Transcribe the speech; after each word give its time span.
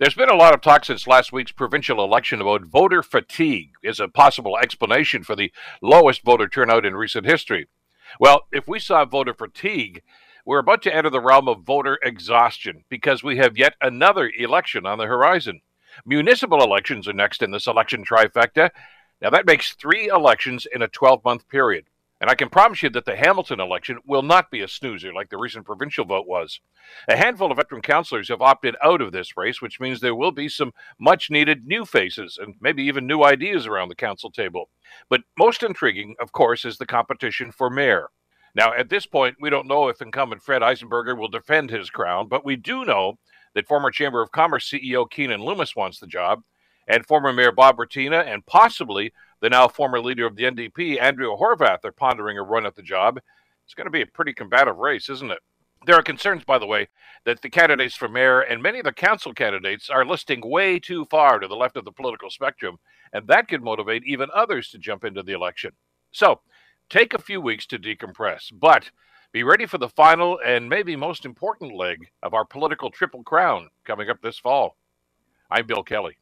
There's 0.00 0.14
been 0.14 0.30
a 0.30 0.36
lot 0.36 0.54
of 0.54 0.60
talk 0.60 0.84
since 0.84 1.08
last 1.08 1.32
week's 1.32 1.50
provincial 1.50 2.04
election 2.04 2.40
about 2.40 2.62
voter 2.62 3.02
fatigue 3.02 3.72
as 3.84 3.98
a 3.98 4.06
possible 4.06 4.56
explanation 4.56 5.24
for 5.24 5.34
the 5.34 5.52
lowest 5.82 6.22
voter 6.22 6.46
turnout 6.46 6.86
in 6.86 6.94
recent 6.94 7.26
history. 7.26 7.66
Well, 8.20 8.42
if 8.52 8.68
we 8.68 8.78
saw 8.78 9.04
voter 9.04 9.34
fatigue, 9.34 10.02
we're 10.46 10.60
about 10.60 10.82
to 10.82 10.94
enter 10.94 11.10
the 11.10 11.20
realm 11.20 11.48
of 11.48 11.64
voter 11.64 11.98
exhaustion 12.00 12.84
because 12.88 13.24
we 13.24 13.38
have 13.38 13.58
yet 13.58 13.74
another 13.80 14.30
election 14.38 14.86
on 14.86 14.98
the 14.98 15.06
horizon. 15.06 15.62
Municipal 16.06 16.62
elections 16.62 17.08
are 17.08 17.12
next 17.12 17.42
in 17.42 17.50
this 17.50 17.66
election 17.66 18.04
trifecta. 18.04 18.70
Now, 19.20 19.30
that 19.30 19.46
makes 19.46 19.74
three 19.74 20.06
elections 20.06 20.64
in 20.72 20.80
a 20.80 20.86
12 20.86 21.24
month 21.24 21.48
period. 21.48 21.86
And 22.20 22.28
I 22.28 22.34
can 22.34 22.48
promise 22.48 22.82
you 22.82 22.90
that 22.90 23.04
the 23.04 23.14
Hamilton 23.14 23.60
election 23.60 23.98
will 24.04 24.22
not 24.22 24.50
be 24.50 24.60
a 24.60 24.68
snoozer 24.68 25.12
like 25.12 25.30
the 25.30 25.36
recent 25.38 25.64
provincial 25.64 26.04
vote 26.04 26.26
was. 26.26 26.60
A 27.06 27.16
handful 27.16 27.50
of 27.50 27.58
veteran 27.58 27.80
councillors 27.80 28.28
have 28.28 28.42
opted 28.42 28.74
out 28.82 29.00
of 29.00 29.12
this 29.12 29.36
race, 29.36 29.62
which 29.62 29.78
means 29.78 30.00
there 30.00 30.16
will 30.16 30.32
be 30.32 30.48
some 30.48 30.72
much 30.98 31.30
needed 31.30 31.66
new 31.66 31.84
faces 31.84 32.36
and 32.40 32.54
maybe 32.60 32.82
even 32.82 33.06
new 33.06 33.22
ideas 33.22 33.66
around 33.66 33.88
the 33.88 33.94
council 33.94 34.30
table. 34.30 34.68
But 35.08 35.22
most 35.38 35.62
intriguing, 35.62 36.16
of 36.20 36.32
course, 36.32 36.64
is 36.64 36.78
the 36.78 36.86
competition 36.86 37.52
for 37.52 37.70
mayor. 37.70 38.08
Now, 38.54 38.72
at 38.72 38.88
this 38.88 39.06
point, 39.06 39.36
we 39.40 39.50
don't 39.50 39.68
know 39.68 39.86
if 39.88 40.02
incumbent 40.02 40.42
Fred 40.42 40.62
Eisenberger 40.62 41.16
will 41.16 41.28
defend 41.28 41.70
his 41.70 41.90
crown, 41.90 42.26
but 42.26 42.44
we 42.44 42.56
do 42.56 42.84
know 42.84 43.18
that 43.54 43.68
former 43.68 43.92
Chamber 43.92 44.22
of 44.22 44.32
Commerce 44.32 44.68
CEO 44.68 45.08
Keanin 45.08 45.44
Loomis 45.44 45.76
wants 45.76 46.00
the 46.00 46.06
job, 46.08 46.42
and 46.88 47.06
former 47.06 47.32
Mayor 47.32 47.52
Bob 47.52 47.76
Bratina, 47.76 48.26
and 48.26 48.44
possibly 48.46 49.12
the 49.40 49.50
now 49.50 49.68
former 49.68 50.00
leader 50.00 50.26
of 50.26 50.34
the 50.34 50.44
NDP, 50.44 51.00
Andrea 51.00 51.28
Horwath, 51.28 51.84
are 51.84 51.92
pondering 51.92 52.38
a 52.38 52.42
run 52.42 52.66
at 52.66 52.74
the 52.74 52.82
job. 52.82 53.20
It's 53.64 53.74
going 53.74 53.86
to 53.86 53.90
be 53.90 54.02
a 54.02 54.06
pretty 54.06 54.32
combative 54.32 54.78
race, 54.78 55.08
isn't 55.08 55.30
it? 55.30 55.40
There 55.86 55.94
are 55.94 56.02
concerns, 56.02 56.44
by 56.44 56.58
the 56.58 56.66
way, 56.66 56.88
that 57.24 57.40
the 57.40 57.50
candidates 57.50 57.94
for 57.94 58.08
mayor 58.08 58.40
and 58.40 58.62
many 58.62 58.78
of 58.78 58.84
the 58.84 58.92
council 58.92 59.32
candidates 59.32 59.88
are 59.88 60.04
listing 60.04 60.40
way 60.42 60.80
too 60.80 61.04
far 61.04 61.38
to 61.38 61.46
the 61.46 61.54
left 61.54 61.76
of 61.76 61.84
the 61.84 61.92
political 61.92 62.30
spectrum, 62.30 62.78
and 63.12 63.28
that 63.28 63.46
could 63.48 63.62
motivate 63.62 64.02
even 64.04 64.28
others 64.34 64.70
to 64.70 64.78
jump 64.78 65.04
into 65.04 65.22
the 65.22 65.32
election. 65.32 65.72
So, 66.10 66.40
take 66.90 67.14
a 67.14 67.22
few 67.22 67.40
weeks 67.40 67.66
to 67.66 67.78
decompress, 67.78 68.50
but 68.52 68.90
be 69.30 69.44
ready 69.44 69.66
for 69.66 69.78
the 69.78 69.88
final 69.88 70.40
and 70.44 70.68
maybe 70.68 70.96
most 70.96 71.24
important 71.24 71.74
leg 71.74 72.08
of 72.22 72.34
our 72.34 72.44
political 72.44 72.90
triple 72.90 73.22
crown 73.22 73.68
coming 73.84 74.08
up 74.08 74.20
this 74.20 74.38
fall. 74.38 74.76
I'm 75.50 75.66
Bill 75.66 75.82
Kelly. 75.82 76.17